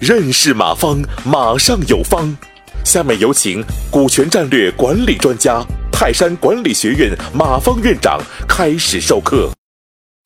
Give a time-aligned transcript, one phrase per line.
[0.00, 2.36] 认识马方，马上有方。
[2.84, 9.52] 下面有请股权战略管理专家、泰山管理学院马方院长开始授课。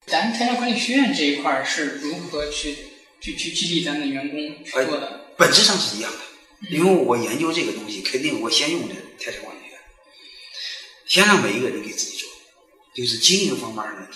[0.06, 2.74] 咱泰山管理学院这一块是如何去
[3.20, 5.20] 去去激励咱的员工去做的？
[5.36, 6.18] 本质上是一样的，
[6.74, 9.78] 因为我研究这个东西，肯定我先用的泰山管理学院，
[11.06, 12.26] 先让每一个人给自己做，
[12.94, 14.08] 就是经营方面的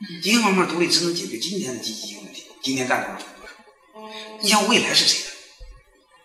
[0.00, 0.20] 独立。
[0.22, 4.40] 经营方面独立只能解决今天的经济问题，今天干多少分多少。
[4.40, 5.30] 你想未来是谁的？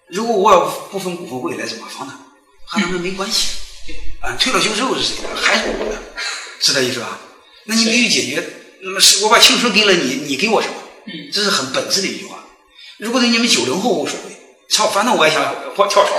[0.09, 2.19] 如果我要不分股份，未来怎么放呢？
[2.65, 3.57] 和他们没关系。
[4.21, 5.35] 啊，退了休之后是谁的？
[5.41, 5.99] 还是我的，
[6.59, 7.19] 是这意思吧？
[7.65, 8.43] 那你必须解决。
[8.81, 10.75] 那么是我把青春给了你，你给我什么？
[11.05, 12.45] 嗯，这是很本质的一句话。
[12.97, 14.37] 如果对你们九零后无所谓，
[14.69, 15.43] 操，反正我也想
[15.75, 16.17] 我跳槽，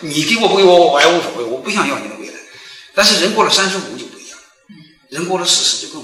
[0.00, 2.34] 你给我不给我，我也无所谓，我不想要你的未来。
[2.94, 4.38] 但是人过了三十五就不一样，
[5.08, 6.02] 人过了四十就更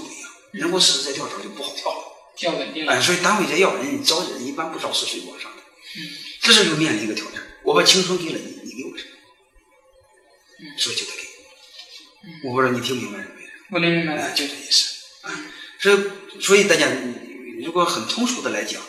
[0.57, 1.99] 人过四十再跳槽就不好跳了。
[2.37, 2.93] 跳稳定了。
[2.93, 5.63] 哎，所以单位在要人招人，一般不招四十岁往上的。
[5.97, 6.01] 嗯，
[6.43, 9.11] 这时候就面临一个挑战，我把青春给了你，你给我什么？
[10.77, 12.49] 所以就得给。
[12.49, 13.31] 我不知道你听明白没有？
[13.71, 14.35] 我能明白哎，了。
[14.35, 14.87] 就这意思。
[15.23, 15.33] 啊，
[15.81, 16.89] 所以所以大家
[17.65, 18.83] 如果很通俗的来讲，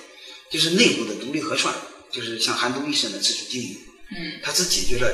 [0.51, 1.73] 就是内部的独立核算，
[2.11, 3.77] 就是像韩东医生的自主经营，
[4.11, 5.09] 嗯它只解决了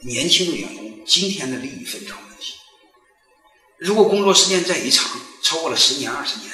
[0.00, 2.54] 年轻的员工今天的利益分账问题。
[3.78, 6.50] 如果工作时间再一长，超过了十年、二十年，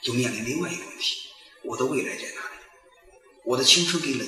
[0.00, 1.16] 就面临另外一个问题：
[1.64, 2.62] 我的未来在哪里？
[3.44, 4.24] 我的青春给了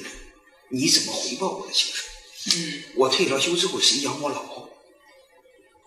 [0.70, 2.10] 你，你怎么回报我的青春？
[2.56, 4.68] 嗯，我退了休之后，谁养我老？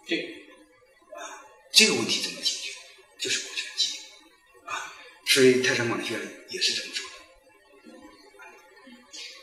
[0.08, 0.48] 对，
[1.14, 2.72] 啊这个问题怎么解决？
[3.20, 4.00] 就是股权激励
[4.66, 4.94] 啊。
[5.28, 7.16] 所以泰山管理学院也是这么说的。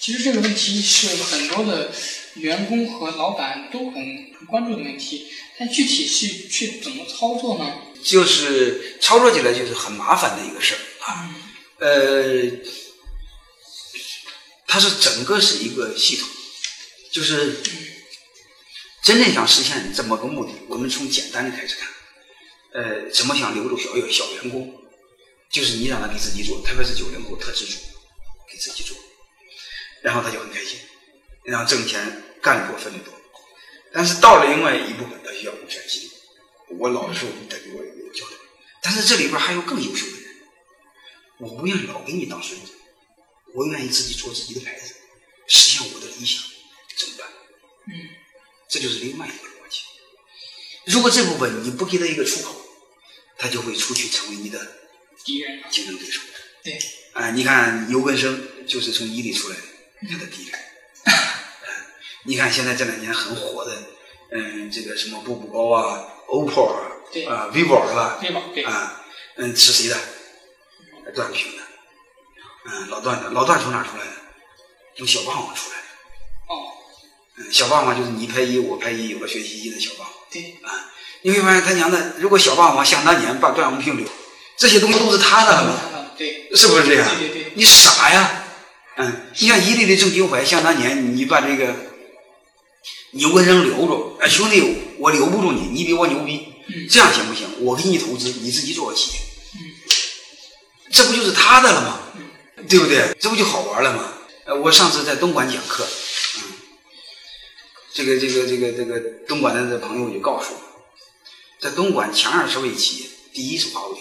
[0.00, 1.94] 其实这个问题是很多的
[2.36, 7.88] 员工和老板都很很关注的问题，但具体是去怎么操作呢？
[8.04, 11.34] 就是操作起来就是很麻烦的一个事儿啊。
[11.78, 12.50] 呃，
[14.66, 16.28] 它是整个是一个系统，
[17.10, 17.60] 就是
[19.02, 21.88] 真正想实现这么个目的，我们从简单的开始看。
[22.74, 24.80] 呃，怎么想留住小小员工？
[25.50, 27.76] 就是你让他给自己做，特别是九零后特自主，
[28.50, 28.96] 给自己做，
[30.00, 30.78] 然后他就很开心，
[31.44, 33.12] 然后挣钱干得多分得多。
[33.92, 36.10] 但是到了另外一部分，他需要股权激励。
[36.78, 38.36] 我老的时候，你得给我有个交代。
[38.82, 40.24] 但是这里边还有更优秀的人，
[41.38, 42.72] 我不愿意老给你当孙子，
[43.54, 44.94] 我愿意自己做自己的牌子，
[45.46, 46.42] 实现我的理想，
[46.96, 47.28] 怎么办？
[47.86, 48.08] 嗯，
[48.68, 49.80] 这就是另外一个逻辑。
[50.86, 52.54] 如果这部分你不给他一个出口，
[53.38, 54.58] 他就会出去成为你的
[55.24, 55.62] 敌人。
[55.70, 56.20] 竞争对手。
[56.64, 56.80] 对，
[57.12, 59.62] 啊、你看尤根生就是从伊利出来的，
[60.10, 60.58] 他的敌人。
[62.24, 63.82] 你看现在这两年很火的，
[64.30, 66.66] 嗯，这个什么步步高啊、OPPO
[67.28, 69.02] 啊、vivo 是吧？？vivo 对，啊，
[69.36, 69.96] 嗯，是谁的？
[71.14, 71.62] 段平的。
[72.64, 74.12] 嗯，老段的，老段从哪出来的？
[74.96, 75.82] 从小霸王出来的。
[76.48, 76.72] 哦，
[77.36, 80.12] 嗯，小霸王就是你拍一，我拍一，有了学习机的小霸王。
[80.30, 84.06] 对，啊，你会发现他娘的，如果小霸王想当年把段永平留，
[84.56, 86.10] 这些东西都是他的了嘛？
[86.16, 87.06] 对，是不是这样？
[87.18, 88.44] 对对对你傻呀！
[88.96, 91.74] 嗯，你像伊利的郑金怀，想当年你把这个
[93.10, 97.48] 牛根生留住，哎，兄弟，我留不住你，你比我牛逼，嗯这样行不行？
[97.64, 99.18] 我给你投资，你自己做个企业，
[99.54, 99.58] 嗯
[100.92, 101.98] 这不就是他的了吗？
[102.68, 103.16] 对不对？
[103.18, 104.12] 这不就好玩了吗？
[104.44, 105.84] 呃，我上次在东莞讲课，
[106.36, 106.42] 嗯，
[107.92, 110.60] 这个这个这个这个东莞的这朋友就告诉我，
[111.60, 113.98] 在东莞前二十位企业，第一是华为，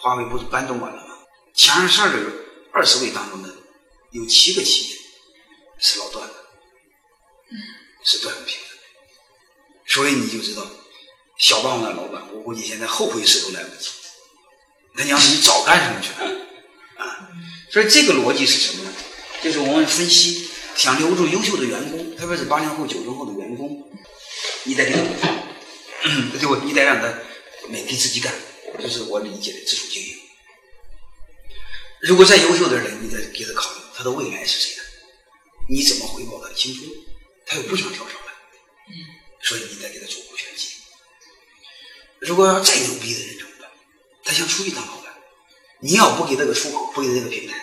[0.00, 1.14] 华为不是搬东莞了吗？
[1.52, 2.16] 前二十二个
[2.72, 3.48] 二十位当中呢，
[4.12, 4.96] 有七个企业
[5.78, 6.34] 是老段的，
[8.04, 8.75] 是段永平的，
[9.86, 10.66] 所以你就知道，
[11.38, 13.90] 小霸王的老板，我估计现在后悔死都来不及。
[14.94, 16.46] 那娘的，你早干什么去了？
[16.96, 17.28] 啊，
[17.70, 18.92] 所以这个逻辑是什么呢？
[19.42, 23.90] 就是我们分析，想留住优秀的员工，特别是八零后、九零后的员工，
[24.64, 25.28] 你得给他，
[26.32, 26.56] 对不？
[26.56, 27.12] 你得让他
[27.68, 28.34] 每天自己干，
[28.80, 30.16] 这是我理解的自主经营。
[32.00, 34.82] 如果再优秀的人，你得给他考虑他的未来是谁的，
[35.68, 36.90] 你怎么回报他的青春？
[37.44, 38.32] 他又不想跳槽了，
[39.46, 42.26] 所以你得给他做股权激励。
[42.26, 43.70] 如果要再牛逼的人怎么办？
[44.24, 45.12] 他想出去当老板，
[45.80, 47.54] 你要不给他个出口，不给他这个平台，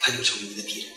[0.00, 0.88] 他就成为你的敌人。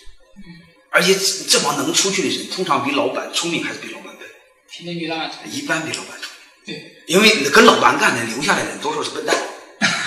[0.92, 4.26] 而且这这帮能出去的人，通常比老板聪明，还是比老板笨？
[4.72, 6.30] 平均比老板一般比老板聪
[6.66, 6.76] 明。
[6.76, 9.36] 对，因为跟老板干的留下来的人多数是笨蛋，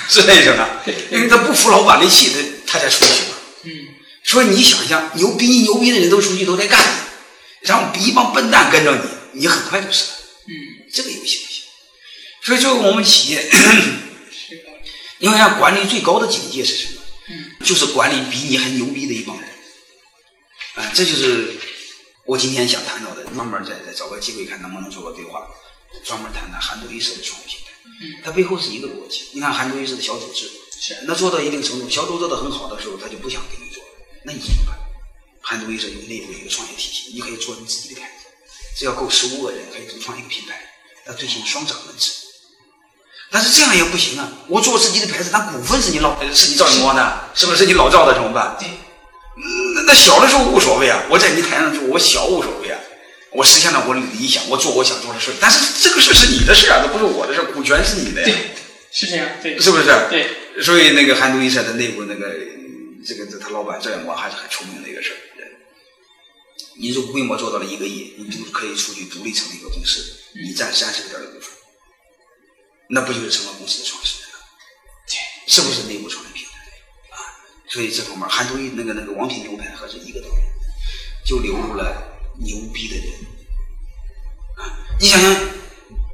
[0.09, 0.95] 是那种的。
[1.11, 2.33] 因为他不服老板的气，
[2.67, 3.37] 他他才出去嘛。
[3.65, 3.89] 嗯，
[4.25, 6.83] 所以你想想，牛逼你牛逼的人都出去都在干，
[7.61, 9.03] 然后一帮笨蛋跟着你，
[9.33, 10.17] 你很快就死了。
[10.47, 11.65] 嗯，这个游戏不行。
[12.43, 14.91] 所以，作为我们企业，是道理。
[15.19, 17.01] 因为按管理最高的境界是什么？
[17.29, 19.49] 嗯，就是管理比你还牛逼的一帮人。
[20.75, 21.55] 啊，这就是
[22.25, 25.47] 我今天想谈到的，慢慢再再找个机会看能不能做个对话，
[26.05, 27.67] 专门谈谈韩都衣舍的创业平台。
[27.85, 29.29] 嗯，它背后是一个逻辑。
[29.33, 30.51] 你看韩都衣舍的小组织，
[30.81, 33.85] 是那做到一定程度，小组做得很好的时候，他就不想给你做，
[34.25, 34.79] 那你怎么办？
[35.43, 38.27] 韩都衣舍有内部一个创业体系，你可以做你自己的牌子，
[38.77, 40.61] 只要够十五个人，可以独创一个品牌，
[41.07, 42.13] 要推行双掌门制。
[43.33, 44.29] 但是这样也不行啊！
[44.49, 48.57] 我做自己的牌子，那股份是你老是你赵永光的，是不是你老赵的怎么办？
[48.59, 48.69] 对，
[49.75, 52.81] 那那小的时候无所谓啊，我在你台上做，我小无所谓啊，
[53.31, 55.31] 我实现了我的理想，我做我想做的事。
[55.41, 58.35] 但是这个事是你的事啊，这不是我的事，股权是你的呀，对，
[58.91, 59.85] 是这样，对，是不是？
[60.11, 60.27] 对，
[60.65, 62.35] 所以那个韩都衣舍的内部那个
[63.07, 65.17] 这个他老板赵永光还是很聪明的一个事儿。
[66.77, 71.51] 你如果规模做到了一个亿，你就可以出去独立成立一个公司，你占三十个点的股份，
[72.89, 74.39] 那不就是成了公司的创始人了？
[75.47, 76.59] 是不是内部创业平台
[77.11, 77.19] 啊？
[77.69, 80.43] 所以这方面韩都衣那个那个王品牛排和是一个道理，
[81.25, 83.07] 就流入了牛逼的人
[84.59, 84.79] 啊！
[85.01, 85.35] 你想想，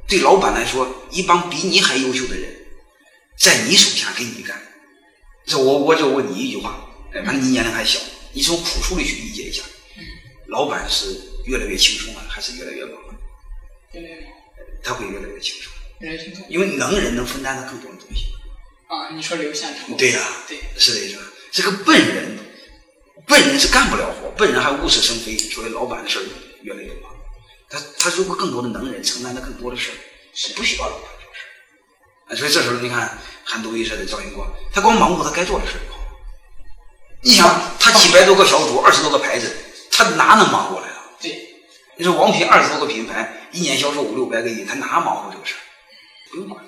[0.07, 2.53] 对老板来说，一帮比你还优秀的人，
[3.37, 4.59] 在你手下给你干，
[5.45, 7.99] 这我我就问你一句话，哎，反正你年龄还小，
[8.33, 9.63] 你从朴素的去理解一下，
[10.47, 13.15] 老板是越来越轻松了，还是越来越忙了？
[13.93, 14.29] 越来越忙，
[14.83, 18.25] 他会越来越轻松，越来越轻松因为能人能分担的更多的东西。
[18.87, 19.09] 啊！
[19.13, 21.23] 你说留下他，对呀、对，是这意思吧？
[21.51, 22.37] 这个笨人，
[23.25, 26.23] 笨人是干不了活，笨人还物是生非，所以老板的事儿
[26.61, 27.11] 越来越忙。
[27.69, 29.95] 他他如果更多的能人承担的更多的事儿，
[30.33, 31.49] 是不需要老板做事儿。
[32.31, 35.99] 啊所以这时候你看韩都衣舍的赵云光，他光忙活他该做的事儿就好。
[37.21, 39.53] 你想，他几百多个小组，二十多个牌子，
[39.97, 41.09] 他哪能忙过来啊？
[41.19, 41.55] 对，
[41.97, 45.61] 你说王品二十多个品牌，一年销售五六百个亿，他哪忙活这个事儿？
[46.29, 46.63] 不用管，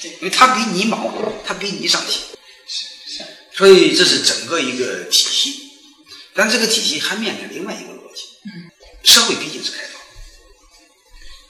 [0.00, 2.22] 对因为他比你忙活，他比你上心。
[2.66, 3.22] 是是，
[3.52, 5.72] 所以这是整个一个体系，
[6.32, 8.22] 但这个体系还面临另外一个逻辑，
[9.02, 10.08] 社会毕竟是开放的，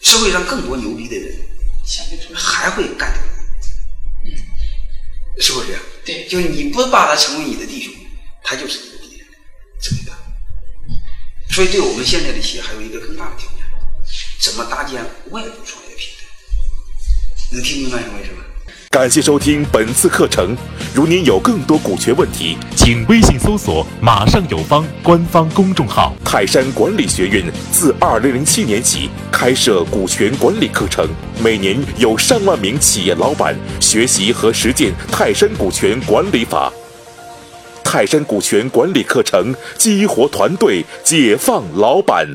[0.03, 1.33] 社会上更多牛逼的人
[2.35, 3.23] 还会干掉
[4.25, 5.83] 你，是不是这样？
[6.05, 7.95] 对就是你不把他成为你的弟兄，
[8.43, 9.29] 他就是你的敌人，
[9.81, 10.19] 怎么办？
[11.55, 13.59] 所以对我们现在的企业还有一个更大的挑战，
[14.41, 16.27] 怎么搭建外部创业平台？
[17.53, 18.43] 能听明白是为什么？
[18.91, 20.57] 感谢收听本次课程。
[20.93, 26.13] 如您有更多股权问题，请微信搜索“马上有方”官方公众号。
[26.25, 31.09] 泰山管理学院自2007年起开设股权管理课程，
[31.41, 36.73] 每年有上万名企业老板学习和实践泰山股权管理法。
[37.95, 42.35] 泰山股权管理课程激活团队，解放老板。